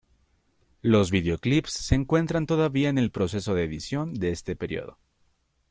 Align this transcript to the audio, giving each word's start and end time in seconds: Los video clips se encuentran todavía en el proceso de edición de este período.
Los 0.81 1.11
video 1.11 1.37
clips 1.37 1.73
se 1.73 1.93
encuentran 1.93 2.47
todavía 2.47 2.89
en 2.89 2.97
el 2.97 3.11
proceso 3.11 3.53
de 3.53 3.65
edición 3.65 4.15
de 4.15 4.31
este 4.31 4.55
período. 4.55 4.97